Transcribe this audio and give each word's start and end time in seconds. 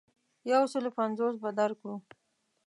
یو 0.51 0.63
سلو 0.73 0.89
پنځوس 0.97 1.35
به 1.43 1.49
درکړو. 1.59 1.95